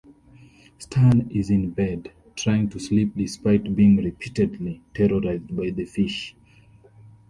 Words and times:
Stan 0.79 1.29
is 1.29 1.51
in 1.51 1.69
bed, 1.69 2.11
trying 2.35 2.67
to 2.69 2.79
sleep 2.79 3.13
despite 3.15 3.75
being 3.75 3.97
repeatedly 3.97 4.81
terrorized 4.95 5.55
by 5.55 5.69
the 5.69 5.85
fish. 5.85 6.33